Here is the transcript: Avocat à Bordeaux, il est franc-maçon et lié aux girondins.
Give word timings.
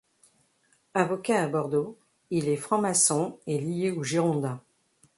Avocat 0.95 1.43
à 1.43 1.47
Bordeaux, 1.47 1.95
il 2.31 2.49
est 2.49 2.55
franc-maçon 2.55 3.37
et 3.45 3.59
lié 3.59 3.91
aux 3.91 4.01
girondins. 4.03 4.59